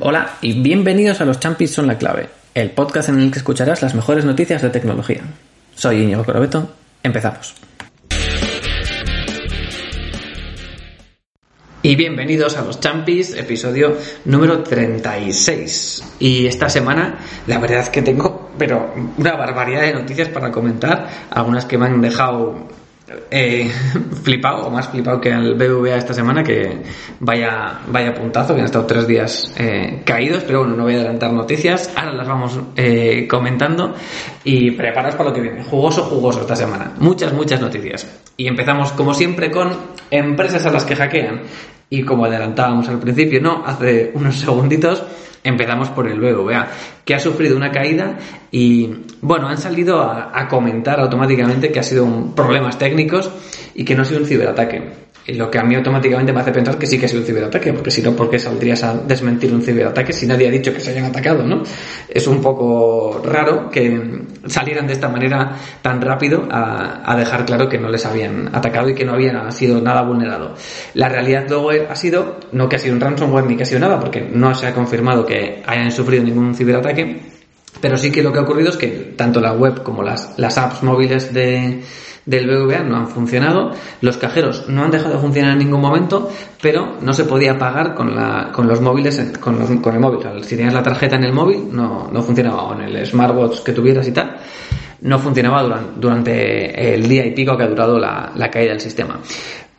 [0.00, 3.82] Hola y bienvenidos a Los Champis son la clave, el podcast en el que escucharás
[3.82, 5.22] las mejores noticias de tecnología.
[5.74, 7.54] Soy Íñigo Corobeto, empezamos.
[11.82, 16.14] Y bienvenidos a Los Champis, episodio número 36.
[16.20, 21.08] Y esta semana, la verdad es que tengo, pero una barbaridad de noticias para comentar,
[21.30, 22.68] algunas que me han dejado
[23.30, 23.70] eh,
[24.22, 26.82] flipado, o más flipado que al BBVA esta semana, que
[27.20, 30.96] vaya, vaya puntazo, que han estado tres días eh, caídos, pero bueno, no voy a
[30.98, 33.94] adelantar noticias, ahora las vamos eh, comentando
[34.44, 35.64] y preparaos para lo que viene.
[35.64, 36.92] Jugoso, jugoso esta semana.
[36.98, 38.06] Muchas, muchas noticias.
[38.36, 39.70] Y empezamos, como siempre, con
[40.10, 41.42] empresas a las que hackean.
[41.90, 43.62] Y como adelantábamos al principio, ¿no?
[43.66, 45.04] Hace unos segunditos,
[45.44, 46.68] Empezamos por el BBVA,
[47.04, 48.18] que ha sufrido una caída
[48.50, 48.90] y,
[49.20, 53.30] bueno, han salido a, a comentar automáticamente que ha sido un, problemas técnicos
[53.74, 55.11] y que no ha sido un ciberataque.
[55.26, 57.72] Y lo que a mí automáticamente me hace pensar que sí que sido un ciberataque,
[57.72, 60.80] porque si no, ¿por qué saldrías a desmentir un ciberataque si nadie ha dicho que
[60.80, 61.62] se hayan atacado, no?
[62.08, 67.68] Es un poco raro que salieran de esta manera tan rápido a, a dejar claro
[67.68, 70.54] que no les habían atacado y que no habían sido nada vulnerado.
[70.94, 73.80] La realidad luego ha sido, no que ha sido un ransomware ni que ha sido
[73.80, 77.20] nada, porque no se ha confirmado que hayan sufrido ningún ciberataque,
[77.80, 80.58] pero sí que lo que ha ocurrido es que tanto la web como las, las
[80.58, 81.80] apps móviles de,
[82.24, 86.30] del BBVA no han funcionado, los cajeros no han dejado de funcionar en ningún momento,
[86.60, 90.44] pero no se podía pagar con, la, con los móviles, con, los, con el móvil.
[90.44, 93.72] si tenías la tarjeta en el móvil, no, no funcionaba, o en el smartwatch que
[93.72, 94.36] tuvieras y tal,
[95.02, 98.80] no funcionaba durante, durante el día y pico que ha durado la, la caída del
[98.80, 99.18] sistema.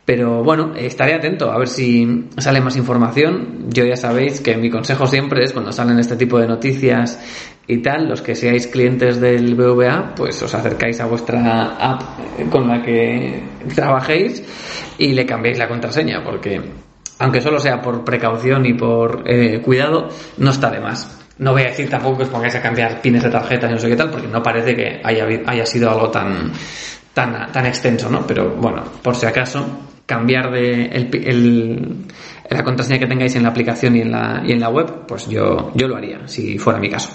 [0.04, 3.70] Pero bueno, estaré atento a ver si sale más información.
[3.70, 7.18] Yo ya sabéis que mi consejo siempre es cuando salen este tipo de noticias
[7.66, 12.02] y tal, los que seáis clientes del BVA, pues os acercáis a vuestra app
[12.50, 13.42] con la que
[13.74, 14.44] trabajéis
[14.98, 16.60] y le cambiéis la contraseña, porque
[17.18, 21.22] aunque solo sea por precaución y por eh, cuidado, no está de más.
[21.38, 23.80] No voy a decir tampoco que os pongáis a cambiar pines de tarjetas y no
[23.80, 26.52] sé qué tal, porque no parece que haya, haya sido algo tan,
[27.14, 28.26] tan, tan extenso, ¿no?
[28.26, 29.64] Pero bueno, por si acaso,
[30.06, 31.96] cambiar de el, el,
[32.50, 35.28] la contraseña que tengáis en la aplicación y en la, y en la web, pues
[35.28, 37.10] yo, yo lo haría, si fuera mi caso.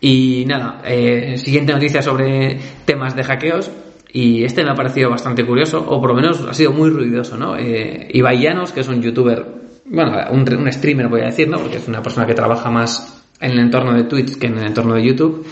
[0.00, 3.70] Y nada, eh, siguiente noticia sobre temas de hackeos.
[4.12, 7.36] Y este me ha parecido bastante curioso, o por lo menos ha sido muy ruidoso,
[7.36, 7.56] ¿no?
[7.56, 9.44] Eh, Ibai que es un youtuber,
[9.86, 11.58] bueno, un, un streamer voy a decir, ¿no?
[11.58, 14.66] Porque es una persona que trabaja más en el entorno de Twitch que en el
[14.66, 15.44] entorno de YouTube,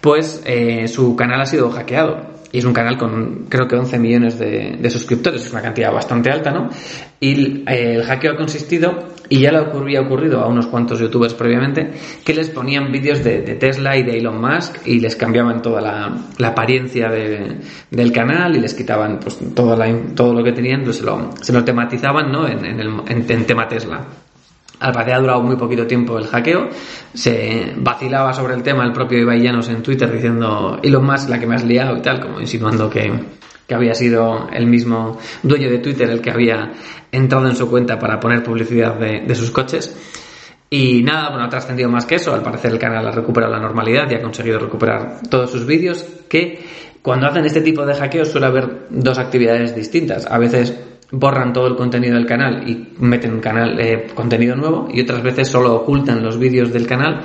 [0.00, 3.98] pues eh, su canal ha sido hackeado y es un canal con creo que 11
[3.98, 6.70] millones de, suscriptores, es una cantidad bastante alta, ¿no?
[7.20, 11.92] Y el hackeo ha consistido, y ya lo había ocurrido a unos cuantos youtubers previamente,
[12.24, 16.48] que les ponían vídeos de, Tesla y de Elon Musk y les cambiaban toda la,
[16.48, 17.58] apariencia de,
[17.90, 21.32] del canal y les quitaban pues todo, la, todo lo que tenían, pues se lo,
[21.42, 22.48] se lo tematizaban, ¿no?
[22.48, 24.00] En, en tema Tesla.
[24.78, 26.68] Al parecer ha durado muy poquito tiempo el hackeo.
[27.14, 31.38] Se vacilaba sobre el tema el propio Ibai Llanos en Twitter diciendo Elon Musk la
[31.38, 33.10] que me has liado y tal, como insinuando que,
[33.66, 36.72] que había sido el mismo dueño de Twitter el que había
[37.10, 39.96] entrado en su cuenta para poner publicidad de, de sus coches.
[40.68, 42.34] Y nada, bueno, ha trascendido más que eso.
[42.34, 46.04] Al parecer el canal ha recuperado la normalidad y ha conseguido recuperar todos sus vídeos.
[46.28, 46.60] Que
[47.02, 50.26] cuando hacen este tipo de hackeos suele haber dos actividades distintas.
[50.26, 50.74] A veces
[51.10, 55.48] borran todo el contenido del canal y meten canal, eh, contenido nuevo y otras veces
[55.48, 57.22] solo ocultan los vídeos del canal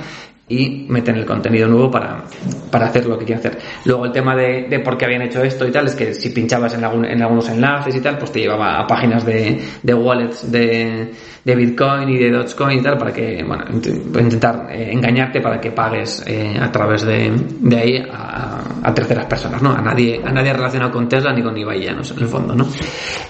[0.52, 2.24] y meten el contenido nuevo para,
[2.70, 3.58] para hacer lo que quieren hacer.
[3.86, 6.74] Luego el tema de, por qué habían hecho esto y tal es que si pinchabas
[6.74, 9.62] en, algún, en algunos enlaces y tal, pues te llevaba a páginas de,
[9.94, 11.10] wallets de,
[11.42, 15.70] de Bitcoin y de Dogecoin y tal para que, bueno, intentar eh, engañarte para que
[15.70, 17.32] pagues eh, a través de,
[17.74, 19.72] ahí a, a, terceras personas, ¿no?
[19.72, 22.66] A nadie, a nadie relacionado con Tesla ni con Ibai Llanos, en el fondo, ¿no?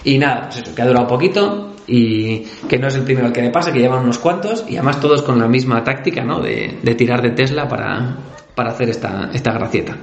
[0.03, 3.35] Y nada, pues eso, que ha durado poquito y que no es el primero al
[3.35, 6.41] que le pasa, que llevan unos cuantos y además todos con la misma táctica, ¿no?
[6.41, 8.17] De, de tirar de Tesla para,
[8.55, 9.99] para hacer esta, esta gracieta.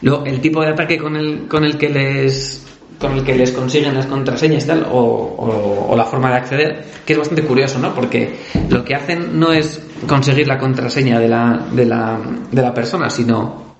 [0.00, 2.62] Luego, el tipo de ataque con el, con el que les
[2.98, 6.84] con el que les consiguen las contraseñas y tal, o, o, la forma de acceder,
[7.04, 7.94] que es bastante curioso, ¿no?
[7.94, 8.36] Porque
[8.70, 12.18] lo que hacen no es conseguir la contraseña de la, de la,
[12.50, 13.76] de la persona, sino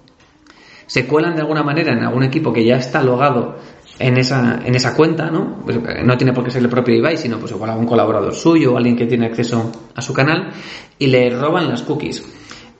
[0.86, 3.56] se cuelan de alguna manera en algún equipo que ya está logado
[3.98, 5.62] en esa, en esa cuenta, ¿no?
[5.64, 8.74] Pues, no tiene por qué ser el propio Ibai, sino pues igual algún colaborador suyo
[8.74, 10.50] o alguien que tiene acceso a su canal
[10.98, 12.22] y le roban las cookies.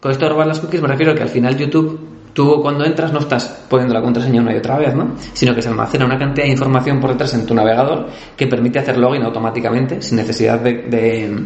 [0.00, 1.98] Con esto de robar las cookies me refiero a que al final YouTube,
[2.32, 5.12] tú cuando entras no estás poniendo la contraseña una y otra vez, ¿no?
[5.32, 8.78] Sino que se almacena una cantidad de información por detrás en tu navegador que permite
[8.78, 11.44] hacer login automáticamente sin necesidad de de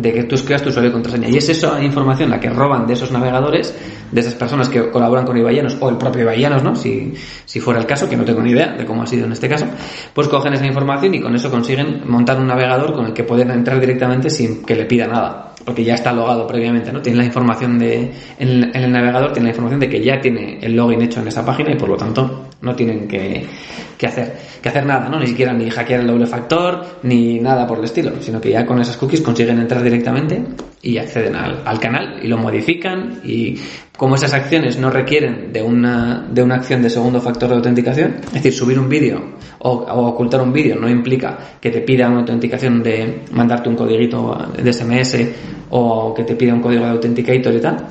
[0.00, 1.28] que tú escribas tu usuario y contraseña.
[1.28, 3.74] Y es esa información la que roban de esos navegadores,
[4.10, 6.74] de esas personas que colaboran con Ibayanos o el propio Ibayanos, ¿no?
[6.74, 7.14] Si,
[7.44, 9.48] si fuera el caso, que no tengo ni idea de cómo ha sido en este
[9.48, 9.66] caso,
[10.14, 13.50] pues cogen esa información y con eso consiguen montar un navegador con el que pueden
[13.50, 17.02] entrar directamente sin que le pida nada, porque ya está logado previamente, ¿no?
[17.02, 20.74] Tiene la información de, en, el navegador tiene la información de que ya tiene el
[20.74, 23.44] login hecho en esa página y por lo tanto no tienen que,
[23.98, 25.20] que hacer, que hacer nada, ¿no?
[25.20, 28.64] Ni siquiera ni hackear el doble factor, ni nada por el estilo, sino que ya
[28.64, 30.42] con esas cookies consiguen entrar directamente
[30.80, 33.58] y acceden al, canal y lo modifican y
[33.98, 38.18] como esas acciones no requieren de una, de una acción de segundo factor de autenticación,
[38.26, 39.20] es decir, subir un vídeo
[39.58, 44.52] o, ocultar un vídeo no implica que te pida una autenticación de mandarte un codiguito
[44.56, 45.16] de SMS
[45.70, 47.88] o que te pida un código de authenticator y tal,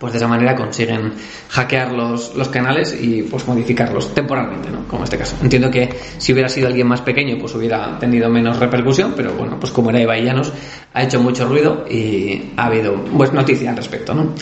[0.00, 1.12] pues de esa manera consiguen
[1.50, 4.88] hackear los, los, canales y pues modificarlos temporalmente, ¿no?
[4.88, 5.36] Como en este caso.
[5.42, 9.60] Entiendo que si hubiera sido alguien más pequeño, pues hubiera tenido menos repercusión, pero bueno,
[9.60, 10.14] pues como era Eva
[10.94, 14.32] ha hecho mucho ruido y ha habido pues noticia al respecto, ¿no?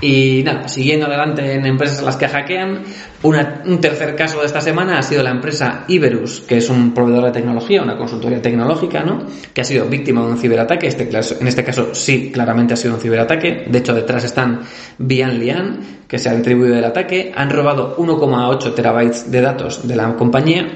[0.00, 2.82] Y nada, siguiendo adelante en empresas las que hackean,
[3.22, 7.26] un tercer caso de esta semana ha sido la empresa Iberus, que es un proveedor
[7.26, 9.26] de tecnología, una consultoría tecnológica, ¿no?
[9.52, 10.86] Que ha sido víctima de un ciberataque.
[10.86, 13.66] Este, en este caso, sí, claramente ha sido un ciberataque.
[13.68, 14.60] De hecho, detrás están
[14.96, 17.32] Bian Lian, que se ha atribuido el ataque.
[17.36, 20.66] Han robado 1,8 terabytes de datos de la compañía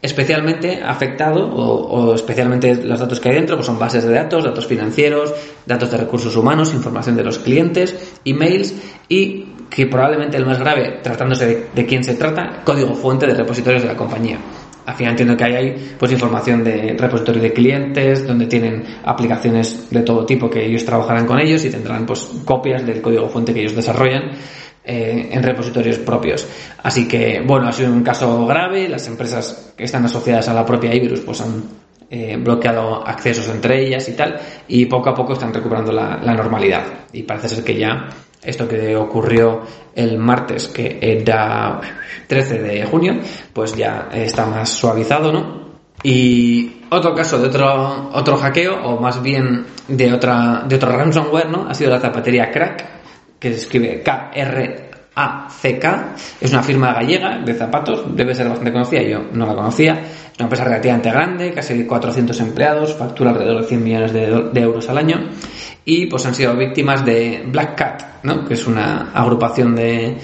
[0.00, 4.66] especialmente afectado o, especialmente los datos que hay dentro pues son bases de datos, datos
[4.66, 5.34] financieros,
[5.66, 8.74] datos de recursos humanos, información de los clientes, emails
[9.08, 13.82] y que probablemente el más grave, tratándose de, quién se trata, código fuente de repositorios
[13.82, 14.38] de la compañía.
[14.86, 19.90] Al final entiendo que hay ahí pues información de repositorios de clientes, donde tienen aplicaciones
[19.90, 23.52] de todo tipo que ellos trabajarán con ellos y tendrán pues copias del código fuente
[23.52, 24.30] que ellos desarrollan
[24.90, 26.46] eh, en repositorios propios.
[26.82, 28.88] Así que, bueno, ha sido un caso grave.
[28.88, 31.62] Las empresas que están asociadas a la propia Iberus pues han
[32.08, 34.40] eh, bloqueado accesos entre ellas y tal.
[34.66, 36.84] Y poco a poco están recuperando la, normalidad.
[37.12, 38.08] Y parece ser que ya
[38.42, 39.60] esto que ocurrió
[39.94, 41.82] el martes, que era
[42.26, 43.20] 13 de junio,
[43.52, 45.68] pues ya está más suavizado, ¿no?
[46.02, 51.50] Y otro caso de otro, otro hackeo, o más bien de otra, de otro ransomware,
[51.50, 51.68] ¿no?
[51.68, 52.97] Ha sido la zapatería Crack,
[53.38, 55.86] que se escribe K-R-A-C-K,
[56.40, 60.36] es una firma gallega de zapatos, debe ser bastante conocida, yo no la conocía, es
[60.38, 64.98] una empresa relativamente grande, casi 400 empleados, factura alrededor de 100 millones de, euros al
[64.98, 65.28] año
[65.84, 68.44] y pues han sido víctimas de Black Cat, ¿no?
[68.44, 70.16] que es una agrupación de,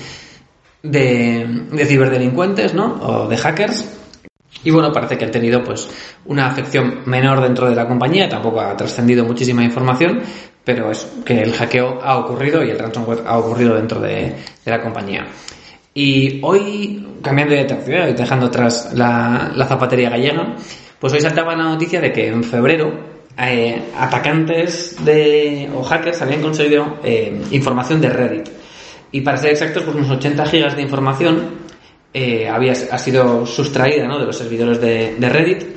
[0.83, 2.99] de, de ciberdelincuentes ¿no?
[3.01, 4.01] o de hackers
[4.63, 5.89] y bueno, parece que han tenido pues
[6.27, 10.23] una afección menor dentro de la compañía, tampoco ha trascendido muchísima información,
[10.65, 14.35] pero es que el hackeo ha ocurrido y el ransomware ha ocurrido dentro de,
[14.65, 15.27] la compañía.
[15.93, 20.57] Y hoy, cambiando de tercera y dejando atrás la, zapatería gallega,
[20.99, 22.93] pues hoy saltaba la noticia de que en febrero
[23.39, 28.49] eh, atacantes de, o hackers habían conseguido eh, información de Reddit.
[29.13, 31.65] Y para ser exactos, pues unos 80 gigas de información
[32.13, 34.19] eh, había, ha sido sustraída ¿no?
[34.19, 35.75] de los servidores de Reddit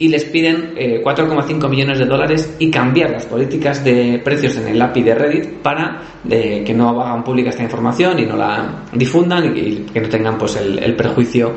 [0.00, 4.68] y les piden 4,5 eh, millones de dólares y cambiar las políticas de precios en
[4.68, 9.54] el API de Reddit para que no hagan pública esta información y no la difundan
[9.54, 11.52] y, que no tengan pues el, perjuicio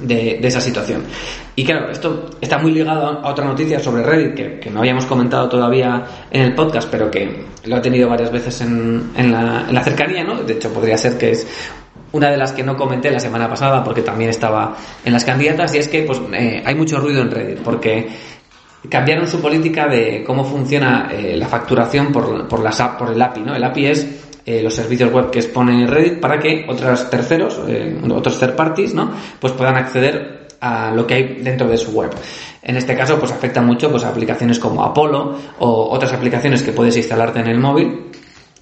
[0.00, 1.04] de, esa situación.
[1.54, 5.48] Y claro, esto está muy ligado a otra noticia sobre Reddit que, no habíamos comentado
[5.48, 9.74] todavía en el podcast, pero que lo ha tenido varias veces en, en, la, en
[9.74, 10.42] la cercanía, ¿no?
[10.42, 11.46] De hecho, podría ser que es
[12.12, 15.74] una de las que no comenté la semana pasada porque también estaba en las candidatas
[15.74, 18.08] y es que pues, eh, hay mucho ruido en Reddit porque
[18.88, 23.40] cambiaron su política de cómo funciona eh, la facturación por, por, las, por el API.
[23.40, 23.54] ¿no?
[23.54, 24.06] El API es
[24.44, 27.60] eh, los servicios web que expone Reddit para que otros terceros,
[28.10, 29.10] otros third parties, ¿no?
[29.38, 32.10] pues puedan acceder a lo que hay dentro de su web.
[32.62, 36.72] En este caso, pues afecta mucho pues, a aplicaciones como Apollo o otras aplicaciones que
[36.72, 38.10] puedes instalarte en el móvil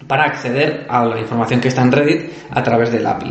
[0.07, 3.29] para acceder a la información que está en Reddit a través del API.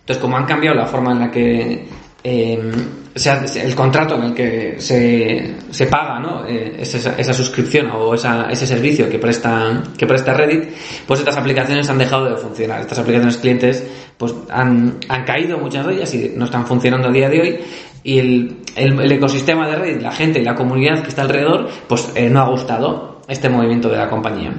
[0.00, 1.86] Entonces, como han cambiado la forma en la que
[2.24, 2.72] eh,
[3.14, 6.46] el contrato en el que se, se paga ¿no?
[6.46, 10.70] Eh, esa, esa, suscripción o esa, ese servicio que presta, que presta Reddit,
[11.06, 12.80] pues estas aplicaciones han dejado de funcionar.
[12.80, 13.84] Estas aplicaciones clientes
[14.16, 17.60] pues han, han caído muchas de ellas y no están funcionando a día de hoy
[18.04, 22.10] y el, el, ecosistema de Reddit, la gente y la comunidad que está alrededor, pues
[22.14, 24.52] eh, no ha gustado este movimiento de la compañía.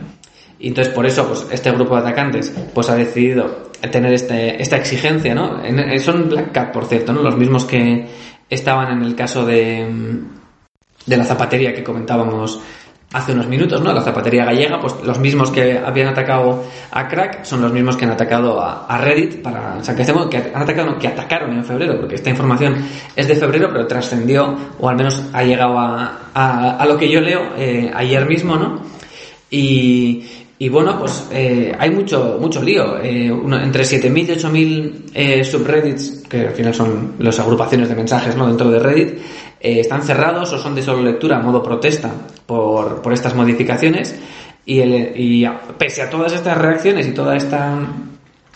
[0.64, 4.78] Y entonces por eso pues este grupo de atacantes pues ha decidido tener este, esta
[4.78, 5.62] exigencia, ¿no?
[6.00, 7.22] son Black Cat, por cierto, ¿no?
[7.22, 8.08] Los mismos que
[8.50, 9.86] estaban en el caso de,
[11.06, 12.62] de la zapatería que comentábamos
[13.12, 13.92] hace unos minutos, ¿no?
[13.92, 18.06] La zapatería gallega, pues los mismos que habían atacado a Crack son los mismos que
[18.06, 22.30] han atacado a, Reddit para, o que, han atacado, que atacaron en febrero, porque esta
[22.30, 22.78] información
[23.18, 27.20] es de febrero, pero trascendió, o al menos ha llegado a, a, lo que yo
[27.20, 28.82] leo eh, ayer mismo, ¿no?
[29.52, 30.26] Y,
[30.64, 32.98] y bueno, pues eh, hay mucho, mucho lío.
[32.98, 38.34] Eh, entre 7.000 y 8.000 eh, subreddits, que al final son las agrupaciones de mensajes
[38.38, 38.48] ¿no?
[38.48, 39.10] dentro de Reddit,
[39.60, 42.14] eh, están cerrados o son de solo lectura modo protesta
[42.46, 44.16] por, por estas modificaciones.
[44.66, 45.46] Y
[45.78, 47.78] pese a todas estas reacciones y toda esta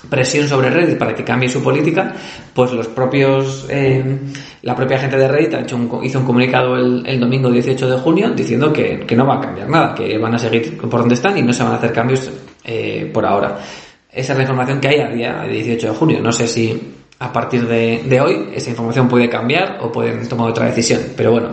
[0.09, 2.13] presión sobre Reddit para que cambie su política,
[2.53, 4.19] pues los propios, eh,
[4.61, 7.97] la propia gente de Reddit ha hecho un, hizo un comunicado el, domingo 18 de
[7.97, 11.37] junio diciendo que, no va a cambiar nada, que van a seguir por donde están
[11.37, 12.29] y no se van a hacer cambios
[12.63, 13.59] eh, por ahora.
[14.11, 16.19] Esa es la información que hay a día 18 de junio.
[16.21, 20.49] No sé si a partir de, de hoy esa información puede cambiar o pueden tomar
[20.49, 21.49] otra decisión, pero bueno.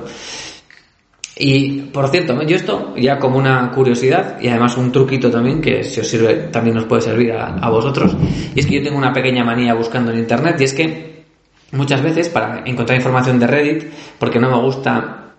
[1.37, 5.83] Y por cierto, yo esto ya como una curiosidad y además un truquito también que
[5.83, 8.17] si os sirve también nos puede servir a, vosotros.
[8.55, 11.25] Y es que yo tengo una pequeña manía buscando en internet y es que
[11.73, 13.85] muchas veces para encontrar información de Reddit,
[14.19, 15.33] porque no me gusta,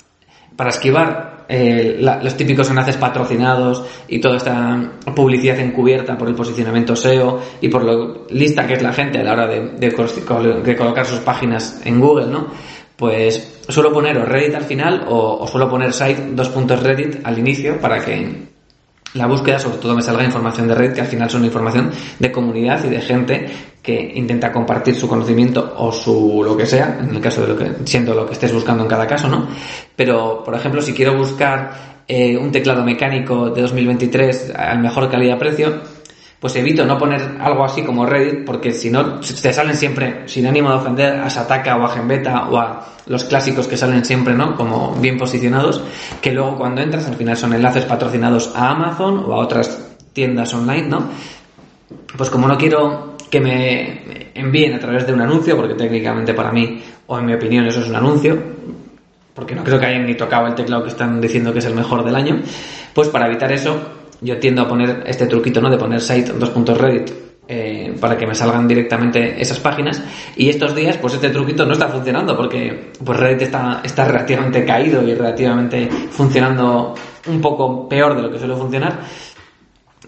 [0.58, 6.94] para esquivar eh, los típicos enlaces patrocinados y toda esta publicidad encubierta por el posicionamiento
[6.98, 11.06] SEO y por lo lista que es la gente a la hora de, de colocar
[11.06, 12.48] sus páginas en Google, ¿no?
[12.96, 17.38] Pues suelo poner o Reddit al final o, suelo poner site dos puntos Reddit al
[17.38, 18.46] inicio para que
[19.14, 22.32] la búsqueda sobre todo me salga información de Reddit que al final son información de
[22.32, 23.48] comunidad y de gente
[23.82, 27.56] que intenta compartir su conocimiento o su lo que sea, en el caso de lo
[27.56, 29.48] que, siendo lo que estés buscando en cada caso, ¿no?
[29.96, 35.82] Pero, por ejemplo, si quiero buscar eh, un teclado mecánico de 2023 al mejor calidad-precio,
[36.46, 40.46] pues evito no poner algo así como Reddit, porque si no, te salen siempre, sin
[40.46, 44.36] ánimo de ofender, a Sataka o a Genbeta o a los clásicos que salen siempre,
[44.36, 44.56] ¿no?
[44.56, 45.82] Como bien posicionados,
[46.22, 50.54] que luego cuando entras al final son enlaces patrocinados a Amazon o a otras tiendas
[50.54, 51.10] online, ¿no?
[52.16, 56.52] Pues como no quiero que me envíen a través de un anuncio, porque técnicamente para
[56.52, 58.38] mí, o en mi opinión, eso es un anuncio,
[59.34, 61.74] porque no creo que hayan ni tocado el teclado que están diciendo que es el
[61.74, 62.40] mejor del año,
[62.94, 65.70] pues para evitar eso, yo tiendo a poner este truquito, ¿no?
[65.70, 67.12] De poner site dos puntos Reddit
[67.48, 70.02] eh, para que me salgan directamente esas páginas.
[70.36, 74.66] Y estos días, pues este truquito no está funcionando porque pues Reddit está, está relativamente
[74.66, 76.96] caído y relativamente funcionando
[77.28, 79.00] un poco peor de lo que suele funcionar.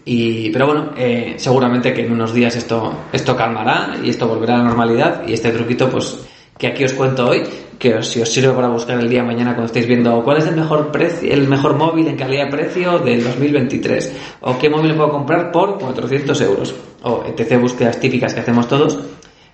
[0.03, 4.55] Y, pero bueno, eh, seguramente que en unos días esto, esto calmará y esto volverá
[4.55, 6.25] a la normalidad y este truquito pues
[6.57, 7.43] que aquí os cuento hoy,
[7.77, 10.47] que si os sirve para buscar el día de mañana cuando estéis viendo cuál es
[10.47, 14.95] el mejor precio, el mejor móvil en calidad de precio del 2023, o qué móvil
[14.95, 17.59] puedo comprar por 400 euros, o etc.
[17.61, 18.99] búsquedas típicas que hacemos todos,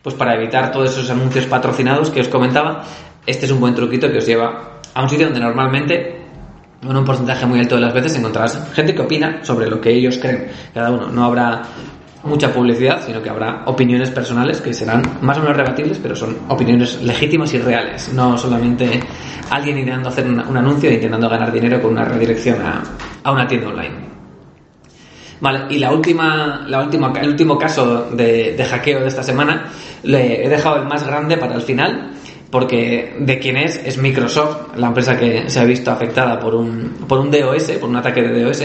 [0.01, 2.83] pues para evitar todos esos anuncios patrocinados que os comentaba,
[3.25, 6.24] este es un buen truquito que os lleva a un sitio donde normalmente
[6.81, 9.91] en un porcentaje muy alto de las veces encontrarás gente que opina sobre lo que
[9.91, 10.48] ellos creen.
[10.74, 11.07] Cada uno.
[11.07, 11.62] No habrá
[12.23, 16.37] mucha publicidad, sino que habrá opiniones personales que serán más o menos rebatibles, pero son
[16.47, 18.99] opiniones legítimas y reales, no solamente
[19.49, 23.67] alguien intentando hacer un, anuncio e intentando ganar dinero con una redirección a, una tienda
[23.67, 24.13] online.
[25.41, 29.65] Vale, y la última, la última, el último caso de, de hackeo de esta semana
[30.03, 32.11] le he dejado el más grande para el final,
[32.53, 37.00] porque de quién es es Microsoft, la empresa que se ha visto afectada por un,
[37.07, 38.63] por un DOS, por un ataque de DOS,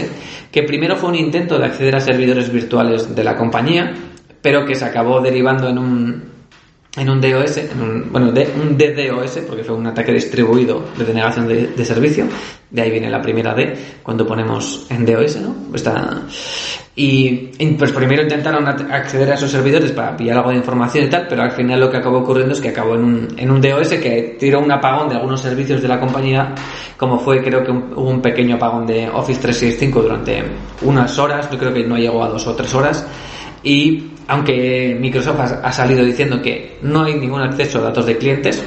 [0.51, 3.91] que primero fue un intento de acceder a servidores virtuales de la compañía,
[4.43, 6.23] pero que se acabó derivando en un,
[6.95, 11.05] en un DOS, en un, bueno, de, un DDoS, porque fue un ataque distribuido de
[11.05, 12.25] denegación de, servicio,
[12.69, 15.55] de ahí viene la primera D, cuando ponemos en DOS, ¿no?
[15.73, 16.23] Está,
[16.95, 21.27] y, pues primero intentaron acceder a esos servidores para pillar algo de información y tal,
[21.29, 23.89] pero al final lo que acabó ocurriendo es que acabó en un, en un DOS
[23.89, 26.53] que tiró un apagón de algunos servicios de la compañía,
[26.97, 30.43] como fue creo que hubo un pequeño apagón de Office 365 durante
[30.81, 33.07] unas horas, yo creo que no llegó a dos o tres horas,
[33.63, 38.63] y aunque Microsoft ha, salido diciendo que no hay ningún acceso a datos de clientes,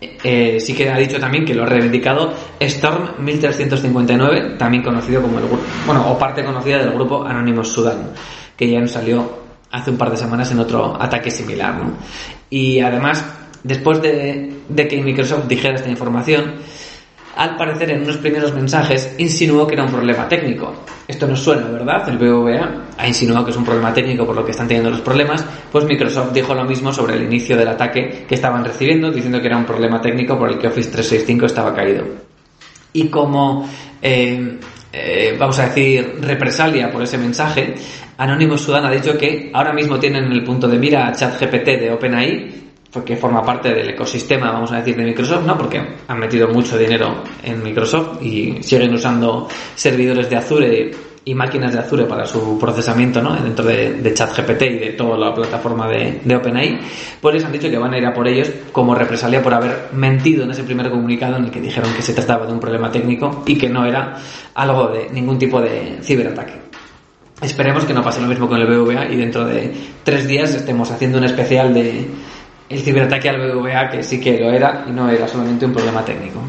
[0.00, 5.38] eh, sí que ha dicho también que lo ha reivindicado Storm 1359, también conocido como
[5.38, 5.44] el
[5.86, 8.10] bueno, o parte conocida del grupo Anonymous Sudan,
[8.56, 11.92] que ya nos salió hace un par de semanas en otro ataque similar, ¿no?
[12.50, 13.24] Y además,
[13.62, 16.56] después de, de que Microsoft dijera esta información,
[17.36, 20.72] al parecer en unos primeros mensajes insinuó que era un problema técnico.
[21.08, 22.08] Esto nos suena, ¿verdad?
[22.08, 25.00] El BVA ha insinuado que es un problema técnico por lo que están teniendo los
[25.00, 29.40] problemas, pues Microsoft dijo lo mismo sobre el inicio del ataque que estaban recibiendo, diciendo
[29.40, 32.04] que era un problema técnico por el que Office 365 estaba caído.
[32.92, 33.66] Y como
[34.02, 34.58] eh,
[34.92, 37.74] eh, vamos a decir, represalia por ese mensaje,
[38.18, 41.66] Anonymous Sudan ha dicho que ahora mismo tienen en el punto de mira a ChatGPT
[41.80, 45.56] de OpenAI, porque forma parte del ecosistema, vamos a decir, de Microsoft, ¿no?
[45.56, 50.90] Porque han metido mucho dinero en Microsoft y siguen usando servidores de Azure
[51.24, 53.34] y máquinas de Azure para su procesamiento ¿no?
[53.34, 56.80] dentro de, ChatGPT y de toda la plataforma de, de, OpenAI,
[57.20, 59.90] pues les han dicho que van a ir a por ellos como represalia por haber
[59.92, 62.90] mentido en ese primer comunicado en el que dijeron que se trataba de un problema
[62.90, 64.16] técnico y que no era
[64.54, 66.60] algo de ningún tipo de ciberataque.
[67.40, 69.72] Esperemos que no pase lo mismo con el BVA y dentro de
[70.04, 72.06] tres días estemos haciendo un especial de
[72.72, 76.04] el ciberataque al BVA que sí que lo era y no era solamente un problema
[76.04, 76.40] técnico.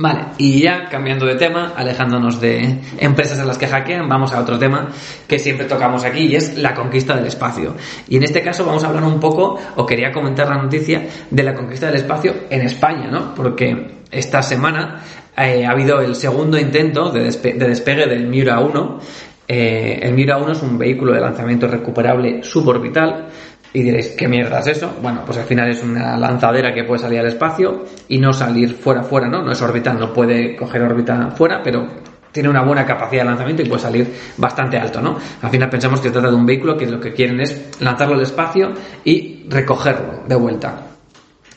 [0.00, 4.40] Vale, y ya cambiando de tema, alejándonos de empresas a las que hackean, vamos a
[4.40, 4.86] otro tema
[5.26, 7.74] que siempre tocamos aquí y es la conquista del espacio.
[8.08, 11.42] Y en este caso vamos a hablar un poco, o quería comentar la noticia de
[11.42, 13.34] la conquista del espacio en España, ¿no?
[13.34, 15.02] Porque esta semana
[15.36, 19.00] eh, ha habido el segundo intento de, despegue del Miura 1.
[19.48, 23.30] Eh, el Miura 1 es un vehículo de lanzamiento recuperable suborbital
[23.72, 24.94] y diréis, ¿qué mierda es eso?
[25.02, 28.74] Bueno, pues al final es una lanzadera que puede salir al espacio y no salir
[28.74, 29.42] fuera, fuera, ¿no?
[29.42, 31.86] No es orbital, no puede coger órbita fuera, pero
[32.32, 35.16] tiene una buena capacidad de lanzamiento y puede salir bastante alto, ¿no?
[35.42, 38.14] Al final pensamos que se trata de un vehículo que lo que quieren es lanzarlo
[38.14, 38.72] al espacio
[39.04, 40.87] y recogerlo de vuelta.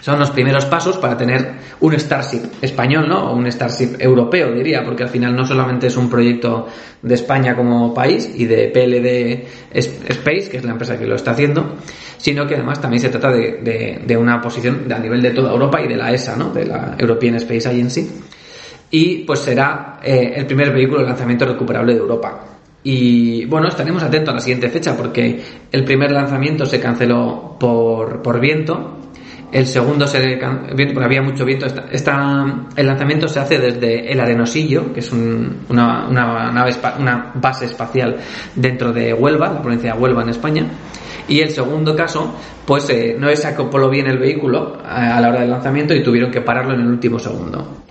[0.01, 3.29] Son los primeros pasos para tener un Starship español, ¿no?
[3.29, 6.67] O un Starship europeo, diría, porque al final no solamente es un proyecto
[7.03, 11.31] de España como país y de PLD Space, que es la empresa que lo está
[11.31, 11.75] haciendo,
[12.17, 15.87] sino que además también se trata de, una posición a nivel de toda Europa y
[15.87, 16.49] de la ESA, ¿no?
[16.49, 18.09] De la European Space Agency.
[18.89, 22.43] Y pues será eh, el primer vehículo de lanzamiento recuperable de Europa.
[22.83, 25.39] Y bueno, estaremos atentos a la siguiente fecha porque
[25.71, 28.97] el primer lanzamiento se canceló por, por viento
[29.51, 31.65] el segundo se viento, porque había mucho viento.
[31.91, 37.65] Esta, el lanzamiento se hace desde el Arenosillo, que es una, una, nave, una base
[37.65, 38.17] espacial
[38.55, 40.65] dentro de Huelva, la provincia de Huelva en España.
[41.27, 42.33] Y el segundo caso,
[42.65, 46.31] pues eh, no se acopló bien el vehículo a, la hora del lanzamiento y tuvieron
[46.31, 47.83] que pararlo en el último segundo.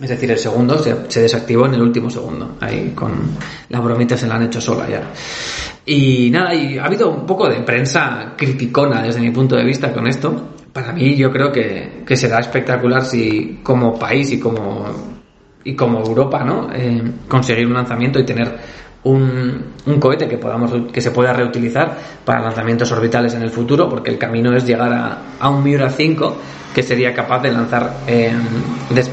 [0.00, 2.56] Es decir, el segundo se, se, desactivó en el último segundo.
[2.60, 3.12] Ahí con
[3.68, 5.02] las bromitas se la han hecho sola ya.
[5.86, 9.92] Y nada, y ha habido un poco de prensa criticona desde mi punto de vista
[9.92, 15.14] con esto para mí yo creo que, que será espectacular si como país y como
[15.62, 16.68] y como Europa, ¿no?
[16.74, 18.52] Eh, conseguir un lanzamiento y tener
[19.04, 23.88] un, un, cohete que podamos que se pueda reutilizar para lanzamientos orbitales en el futuro,
[23.88, 26.36] porque el camino es llegar a, a un Miura 5
[26.74, 28.32] que sería capaz de lanzar eh,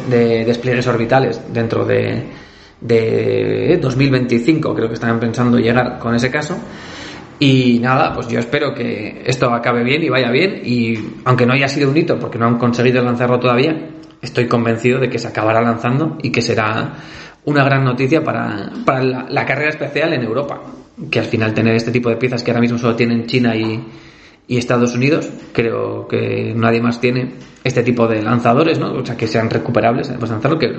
[0.09, 2.25] de despliegues orbitales dentro de,
[2.81, 6.57] de 2025, creo que están pensando llegar con ese caso.
[7.43, 10.61] Y nada, pues yo espero que esto acabe bien y vaya bien.
[10.63, 10.93] Y
[11.25, 13.89] aunque no haya sido un hito porque no han conseguido lanzarlo todavía,
[14.21, 16.93] estoy convencido de que se acabará lanzando y que será
[17.45, 20.61] una gran noticia para, para la, carrera especial en Europa.
[21.09, 23.87] Que al final tener este tipo de piezas que ahora mismo solo tienen China y,
[24.47, 28.93] y Estados Unidos, creo que nadie más tiene este tipo de lanzadores, ¿no?
[28.93, 30.13] O sea, que sean recuperables.
[30.19, 30.69] Pues lanzarlo, que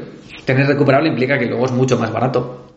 [0.45, 2.69] tener recuperable implica que luego es mucho más barato.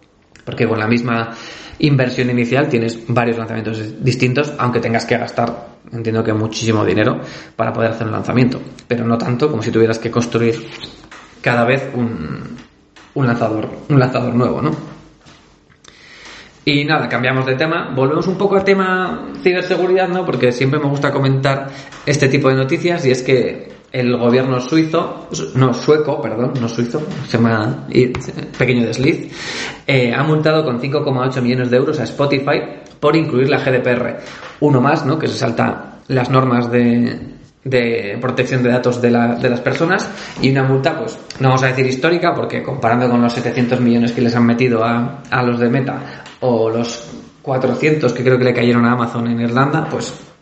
[0.43, 1.35] Porque con la misma
[1.79, 7.19] inversión inicial tienes varios lanzamientos distintos, aunque tengas que gastar, entiendo que muchísimo dinero
[7.55, 10.55] para poder hacer un lanzamiento, pero no tanto como si tuvieras que construir
[11.41, 12.57] cada vez un,
[13.13, 14.95] un lanzador, un lanzador nuevo, ¿no?
[16.67, 17.91] Y nada, cambiamos de tema.
[17.95, 20.25] Volvemos un poco al tema ciberseguridad, ¿no?
[20.25, 21.69] Porque siempre me gusta comentar
[22.07, 27.01] este tipo de noticias y es que el gobierno suizo, no sueco, perdón, no suizo,
[27.29, 27.87] se llama
[28.57, 29.31] pequeño desliz,
[29.87, 32.59] eh, ha multado con 5,8 millones de euros a Spotify
[32.99, 34.17] por incluir la GDPR.
[34.59, 35.17] Uno más, ¿no?
[35.17, 40.09] Que se salta las normas de, de protección de datos de, la, de, las personas
[40.41, 44.11] y una multa, pues no vamos a decir histórica, porque comparando con los 700 millones
[44.11, 47.07] que les han metido a, a los de Meta o los
[47.41, 50.34] 400 que creo que le cayeron a Amazon en Irlanda, pues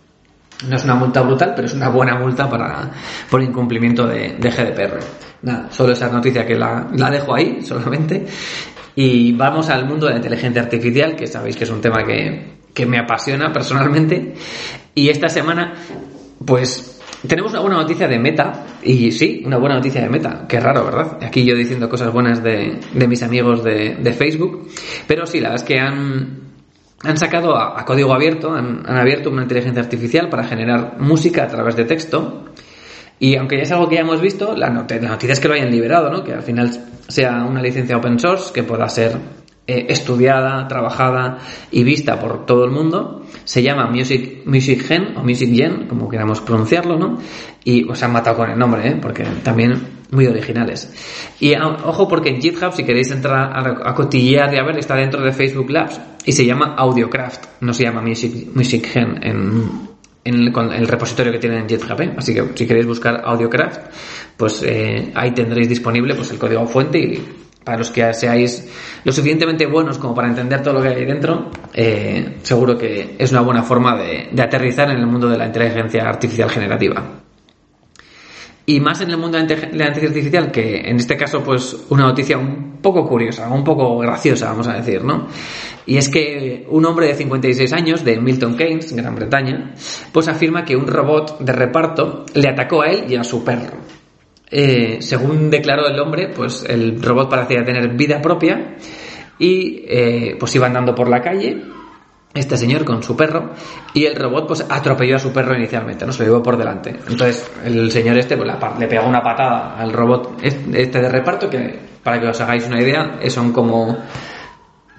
[0.67, 2.91] no es una multa brutal, pero es una buena multa para,
[3.29, 4.99] por incumplimiento de, GDPR.
[5.41, 8.25] Nada, solo esa noticia que la, la dejo ahí, solamente.
[8.95, 12.57] Y vamos al mundo de la inteligencia artificial, que sabéis que es un tema que,
[12.73, 14.33] que me apasiona personalmente.
[14.95, 15.73] Y esta semana,
[16.45, 20.59] pues tenemos una buena noticia de Meta, y sí, una buena noticia de Meta, qué
[20.59, 21.19] raro, ¿verdad?
[21.23, 24.67] Aquí yo diciendo cosas buenas de, de mis amigos de, de, Facebook,
[25.07, 26.52] pero sí, la verdad es que han,
[27.03, 31.75] han sacado a, código abierto, han, abierto una inteligencia artificial para generar música a través
[31.75, 32.45] de texto.
[33.19, 35.71] Y aunque ya es algo que ya hemos visto, la, noticia es que lo hayan
[35.71, 36.23] liberado, ¿no?
[36.23, 36.71] Que al final
[37.07, 39.17] sea una licencia open source que pueda ser
[39.65, 41.39] eh, estudiada, trabajada
[41.71, 43.25] y vista por todo el mundo.
[43.45, 47.17] Se llama Music, Music Gen o Music Gen, como queramos pronunciarlo, ¿no?
[47.63, 48.99] Y os han matado con el nombre, ¿eh?
[49.01, 50.91] Porque también muy originales.
[51.39, 55.23] Y ojo porque en GitHub, si queréis entrar a, cotillear y a ver, está dentro
[55.23, 59.93] de Facebook Labs y se llama Audiocraft, no se llama Music, Music Gen en,
[60.25, 61.99] el repositorio que tienen en GitHub.
[62.01, 62.13] ¿eh?
[62.17, 63.81] Así que si queréis buscar Audiocraft,
[64.37, 67.25] pues eh, ahí tendréis disponible pues el código fuente y
[67.63, 68.67] para los que seáis
[69.03, 73.31] lo suficientemente buenos como para entender todo lo que hay dentro, eh, seguro que es
[73.31, 77.23] una buena forma de aterrizar en el mundo de la inteligencia artificial generativa.
[78.65, 82.03] Y más en el mundo de la inteligencia artificial, que en este caso, pues, una
[82.03, 85.27] noticia un poco curiosa, un poco graciosa, vamos a decir, ¿no?
[85.85, 89.73] Y es que un hombre de 56 años, de Milton Keynes, Gran Bretaña,
[90.13, 93.75] pues afirma que un robot de reparto le atacó a él y a su perro.
[94.55, 98.75] Eh, según declaró el hombre, pues el robot parecía tener vida propia
[99.39, 101.59] y eh, pues iba andando por la calle
[102.35, 103.49] este señor con su perro
[103.95, 106.11] y el robot pues atropelló a su perro inicialmente, ¿no?
[106.11, 106.91] Se lo llevó por delante.
[106.91, 111.79] Entonces el señor este pues, le pegó una patada al robot este de reparto que
[112.03, 113.97] para que os hagáis una idea son como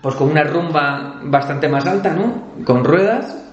[0.03, 2.55] pues con una rumba bastante más alta, ¿no?
[2.65, 3.44] Con ruedas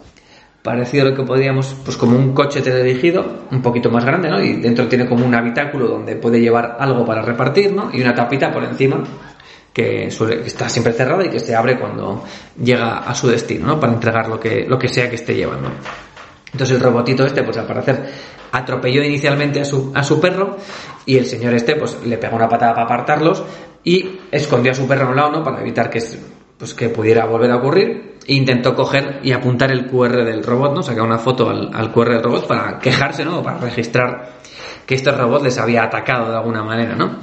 [0.62, 4.42] parecido a lo que podríamos, pues como un coche teledirigido, un poquito más grande, ¿no?
[4.42, 7.90] Y dentro tiene como un habitáculo donde puede llevar algo para repartir, ¿no?
[7.94, 9.04] Y una tapita por encima
[9.74, 12.24] que, está siempre cerrada y que se abre cuando
[12.62, 13.80] llega a su destino, ¿no?
[13.80, 15.70] Para entregar lo que, lo que sea que esté llevando.
[16.52, 18.12] Entonces el robotito este, pues al parecer,
[18.52, 20.58] atropelló inicialmente a su, a su perro
[21.06, 23.44] y el señor este, pues le pegó una patada para apartarlos
[23.84, 25.44] y escondió a su perro a un lado, ¿no?
[25.44, 26.02] Para evitar que,
[26.62, 28.18] pues, que pudiera volver a ocurrir.
[28.28, 30.84] E intentó coger y apuntar el QR del robot, ¿no?
[30.84, 33.42] Sacar una foto al, QR del robot para quejarse, ¿no?
[33.42, 34.34] Para registrar
[34.86, 37.18] que este robot les había atacado de alguna manera, ¿no?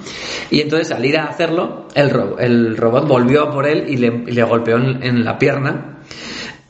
[0.50, 4.42] Y entonces al ir a hacerlo, el, el robot volvió a por él y le,
[4.42, 6.00] golpeó en, la pierna.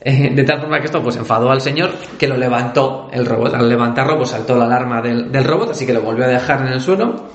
[0.01, 3.55] Eh, de tal forma que esto pues enfadó al señor que lo levantó el robot.
[3.55, 6.73] Al levantarlo pues saltó la alarma del, robot, así que lo volvió a dejar en
[6.73, 7.31] el suelo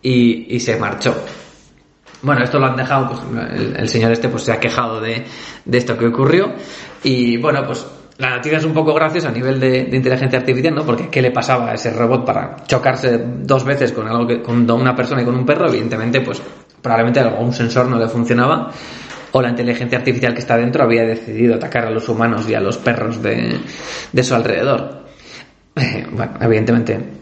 [0.00, 1.14] y, se marchó.
[2.22, 3.20] Bueno, esto lo han dejado, pues
[3.76, 5.24] el, señor este pues se ha quejado de,
[5.70, 6.52] esto que ocurrió
[7.04, 7.86] y bueno, pues
[8.18, 10.84] la noticia es un poco graciosa a nivel de, inteligencia artificial, ¿no?
[10.84, 14.68] Porque ¿qué le pasaba a ese robot para chocarse dos veces con algo que, con
[14.68, 15.68] una persona y con un perro?
[15.68, 16.42] Evidentemente, pues
[16.82, 18.72] probablemente algún sensor no le funcionaba
[19.30, 22.60] o la inteligencia artificial que está dentro había decidido atacar a los humanos y a
[22.60, 23.60] los perros de,
[24.10, 25.04] de su alrededor.
[26.10, 27.18] bueno, evidentemente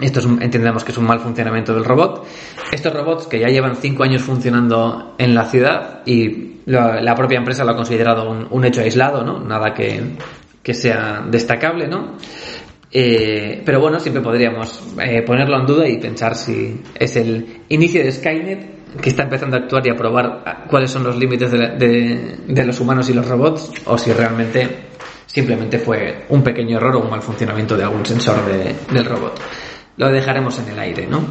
[0.00, 2.26] esto es entendemos que es un mal funcionamiento del robot.
[2.70, 7.64] Estos robots que ya llevan cinco años funcionando en la ciudad y la, propia empresa
[7.64, 9.40] lo ha considerado un, hecho aislado, ¿no?
[9.40, 10.16] Nada que,
[10.62, 12.16] que sea destacable, ¿no?
[12.92, 18.02] Eh, pero bueno, siempre podríamos eh, ponerlo en duda y pensar si es el inicio
[18.02, 22.38] de Skynet que está empezando a actuar y a probar cuáles son los límites de,
[22.46, 24.68] de los humanos y los robots o si realmente
[25.26, 29.38] simplemente fue un pequeño error o un mal funcionamiento de algún sensor del robot
[29.96, 31.24] lo dejaremos en el aire, ¿no?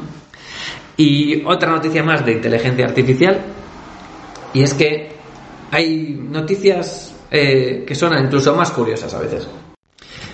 [0.97, 3.41] Y otra noticia más de inteligencia artificial,
[4.54, 5.10] y es que
[5.71, 9.47] hay noticias eh, que son incluso más curiosas a veces.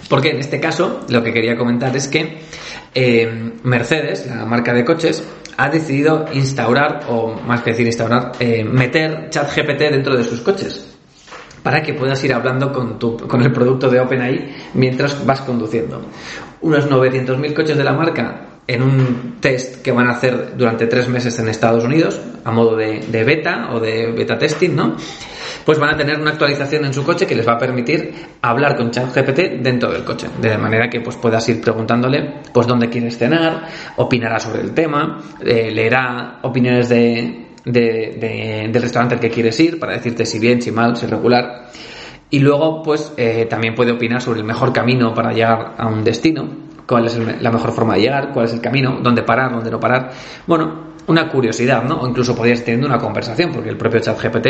[0.07, 2.39] Porque en este caso, lo que quería comentar es que
[2.93, 5.23] eh, Mercedes, la marca de coches,
[5.57, 10.90] ha decidido instaurar, o más que decir instaurar, eh, meter ChatGPT dentro de sus coches
[11.63, 16.01] para que puedas ir hablando con, tu, con el producto de OpenAI mientras vas conduciendo.
[16.61, 21.09] Unos 900.000 coches de la marca en un test que van a hacer durante tres
[21.09, 24.95] meses en Estados Unidos, a modo de, beta o de beta testing, ¿no?
[25.65, 28.75] Pues van a tener una actualización en su coche que les va a permitir hablar
[28.75, 33.17] con ChatGPT dentro del coche, de manera que pues puedas ir preguntándole pues dónde quieres
[33.17, 39.59] cenar, opinará sobre el tema, eh, leerá opiniones de, de, del restaurante al que quieres
[39.59, 41.69] ir para decirte si bien, si mal, si regular.
[42.29, 46.03] Y luego, pues, eh, también puede opinar sobre el mejor camino para llegar a un
[46.03, 46.47] destino,
[46.87, 49.79] cuál es la mejor forma de llegar, cuál es el camino, dónde parar, dónde no
[49.79, 50.11] parar.
[50.47, 51.99] Bueno, una curiosidad, ¿no?
[51.99, 54.47] O incluso podrías teniendo una conversación, porque el propio ChatGPT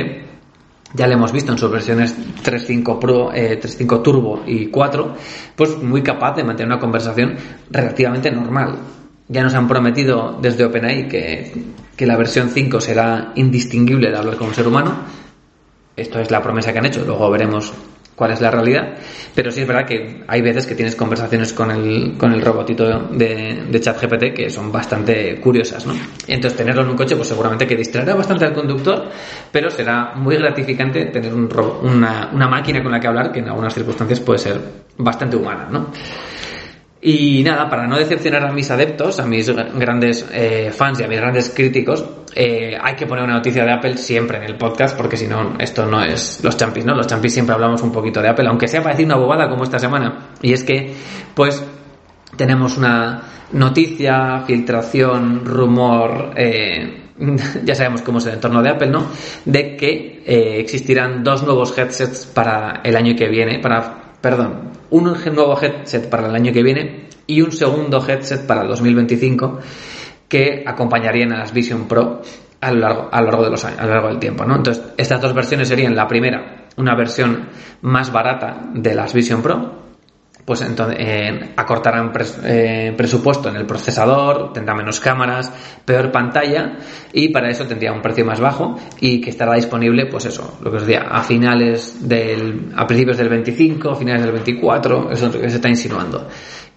[0.94, 5.16] ya lo hemos visto en sus versiones 3.5 Pro, eh, 3.5 Turbo y 4,
[5.56, 7.36] pues muy capaz de mantener una conversación
[7.70, 8.78] relativamente normal.
[9.32, 11.54] Ya nos han prometido desde OpenAI que,
[11.96, 14.94] que la versión 5 será indistinguible de hablar con un ser humano.
[15.96, 17.72] Esto es la promesa que han hecho, luego veremos
[18.14, 18.96] cuál es la realidad.
[19.34, 23.08] Pero sí es verdad que hay veces que tienes conversaciones con el, con el robotito
[23.10, 25.94] de, ChatGPT que son bastante curiosas, ¿no?
[26.28, 29.10] Entonces tenerlo en un coche pues seguramente que distraerá bastante al conductor,
[29.50, 31.50] pero será muy gratificante tener un,
[31.84, 34.60] una, una máquina con la que hablar que en algunas circunstancias puede ser
[34.98, 35.88] bastante humana, ¿no?
[37.04, 41.08] Y nada, para no decepcionar a mis adeptos, a mis grandes eh, fans y a
[41.08, 44.96] mis grandes críticos, eh, hay que poner una noticia de Apple siempre en el podcast,
[44.96, 46.94] porque si no, esto no es los champis, ¿no?
[46.94, 49.64] Los champis siempre hablamos un poquito de Apple, aunque sea para decir una bobada como
[49.64, 50.30] esta semana.
[50.44, 50.94] Y es que,
[51.34, 51.66] pues,
[52.38, 57.10] tenemos una noticia, filtración, rumor, eh,
[57.64, 59.08] ya sabemos cómo es el entorno de Apple, ¿no?
[59.46, 65.06] De que eh, existirán dos nuevos headsets para el año que viene, para, perdón, un
[65.06, 69.60] nuevo headset para el año que viene y un segundo headset para el 2025
[70.28, 72.22] que acompañarían a las Vision Pro
[72.62, 74.56] a lo largo, a lo largo de los a lo largo del tiempo, ¿no?
[74.56, 77.50] Entonces, estas dos versiones serían la primera, una versión
[77.82, 79.82] más barata de las Vision Pro,
[80.46, 82.12] pues entonces eh, acortarán
[82.44, 85.52] eh, presupuesto en el procesador, tendrá menos cámaras,
[85.86, 86.78] peor pantalla
[87.14, 90.72] y para eso tendría un precio más bajo y que estará disponible, pues eso, lo
[90.72, 95.32] que os decía, a finales del, a principios del 25, a finales del 24, eso
[95.32, 96.28] que se está insinuando.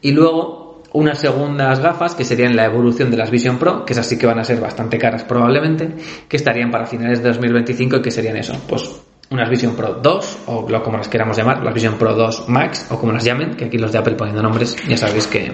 [0.00, 3.98] Y luego unas segundas gafas que serían la evolución de las Vision Pro, que es
[3.98, 5.88] así que van a ser bastante caras probablemente,
[6.28, 9.02] que estarían para finales de 2025 y que serían eso, pues
[9.34, 12.86] unas Vision Pro 2 o lo como las queramos llamar, las Vision Pro 2 Max
[12.90, 15.52] o como las llamen, que aquí los de Apple poniendo nombres, ya sabéis que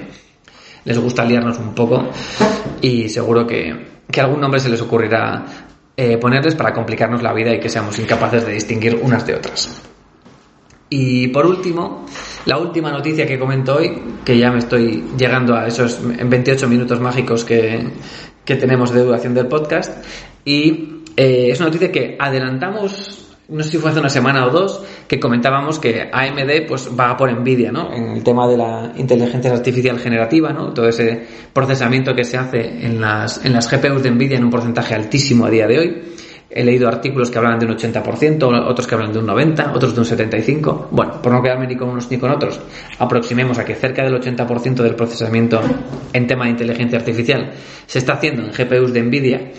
[0.85, 2.09] les gusta liarnos un poco
[2.81, 5.45] y seguro que, que algún nombre se les ocurrirá
[5.97, 9.83] eh, ponerles para complicarnos la vida y que seamos incapaces de distinguir unas de otras.
[10.89, 12.05] Y por último,
[12.47, 17.01] la última noticia que comento hoy, que ya me estoy llegando a esos 28 minutos
[17.01, 17.89] mágicos que,
[18.45, 20.05] que tenemos de duración del podcast,
[20.45, 24.51] y eh, es una noticia que adelantamos no sé si fue hace una semana o
[24.51, 27.93] dos, que comentábamos que AMD pues va por Nvidia, ¿no?
[27.93, 30.73] En el tema de la inteligencia artificial generativa, ¿no?
[30.73, 34.51] Todo ese procesamiento que se hace en las, en las GPUs de Nvidia en un
[34.51, 36.03] porcentaje altísimo a día de hoy.
[36.53, 39.95] He leído artículos que hablan de un 80%, otros que hablan de un 90%, otros
[39.95, 40.89] de un 75%.
[40.91, 42.61] Bueno, por no quedarme ni con unos ni con otros,
[42.99, 45.61] aproximemos a que cerca del 80% del procesamiento
[46.13, 47.53] en tema de inteligencia artificial
[47.87, 49.53] se está haciendo en GPUs de Nvidia.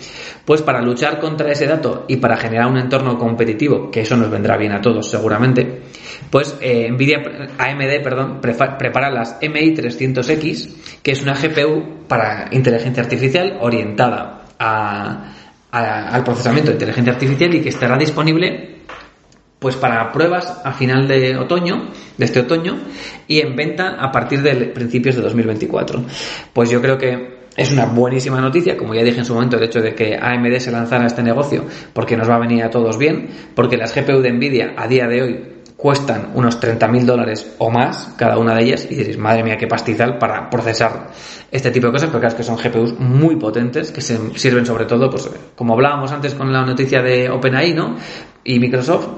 [0.44, 4.30] Pues para luchar contra ese dato y para generar un entorno competitivo, que eso nos
[4.30, 5.82] vendrá bien a todos seguramente,
[6.30, 7.22] pues eh, Nvidia,
[7.58, 14.40] AMD, perdón, prepara las MI 300X, que es una GPU para inteligencia artificial orientada
[15.72, 18.82] al procesamiento de inteligencia artificial y que estará disponible
[19.58, 22.78] pues para pruebas a final de otoño, de este otoño,
[23.28, 26.04] y en venta a partir de principios de 2024.
[26.52, 29.62] Pues yo creo que es una buenísima noticia, como ya dije en su momento, el
[29.62, 32.70] hecho de que AMD se lanzara a este negocio, porque nos va a venir a
[32.70, 35.51] todos bien, porque las GPU de Nvidia a día de hoy
[35.82, 39.66] cuestan unos 30.000 dólares o más cada una de ellas y diréis, madre mía, qué
[39.66, 41.10] pastizal para procesar
[41.50, 45.10] este tipo de cosas, porque que son GPUs muy potentes que se sirven sobre todo,
[45.10, 47.96] pues como hablábamos antes con la noticia de OpenAI, ¿no?
[48.44, 49.08] Y Microsoft,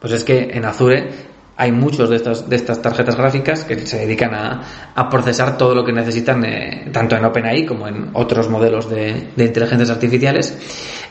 [0.00, 3.98] pues es que en Azure hay muchos de estas, de estas tarjetas gráficas que se
[3.98, 4.62] dedican a,
[4.94, 9.30] a procesar todo lo que necesitan, eh, tanto en OpenAI como en otros modelos de,
[9.36, 10.58] de, inteligencias artificiales.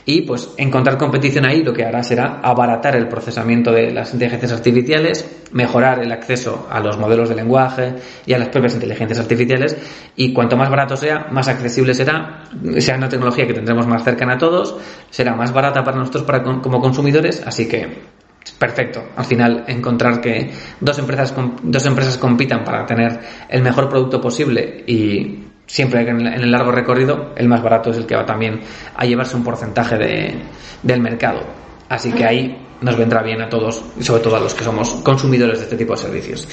[0.06, 4.52] Y pues encontrar competición ahí lo que hará será abaratar el procesamiento de las inteligencias
[4.52, 7.94] artificiales, mejorar el acceso a los modelos de lenguaje
[8.26, 9.78] y a las propias inteligencias artificiales.
[10.18, 12.44] Y cuanto más barato sea, más accesible será,
[12.80, 14.76] sea una tecnología que tendremos más cercana a todos,
[15.10, 18.13] será más barata para nosotros para, como consumidores, así que
[18.52, 19.04] perfecto.
[19.16, 24.84] Al final, encontrar que dos empresas, dos empresas compitan para tener el mejor producto posible
[24.88, 28.62] y siempre en el largo recorrido, el más barato es el que va también
[28.96, 30.42] a llevarse un porcentaje de,
[30.82, 31.42] del mercado.
[31.90, 34.90] Así que ahí nos vendrá bien a todos y sobre todo a los que somos
[35.04, 36.48] consumidores de este tipo de servicios.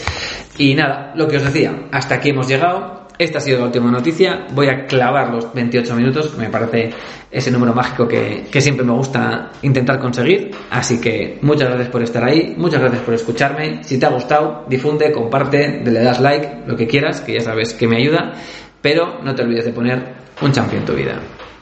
[0.59, 3.00] Y nada, lo que os decía, hasta aquí hemos llegado.
[3.21, 4.47] Esta ha sido la última noticia.
[4.55, 6.91] Voy a clavar los 28 minutos, me parece
[7.31, 10.53] ese número mágico que, que, siempre me gusta intentar conseguir.
[10.71, 13.85] Así que muchas gracias por estar ahí, muchas gracias por escucharme.
[13.85, 17.75] Si te ha gustado, difunde, comparte, le das like, lo que quieras, que ya sabes
[17.75, 18.33] que me ayuda.
[18.81, 20.03] Pero no te olvides de poner
[20.41, 21.21] un champion en tu vida.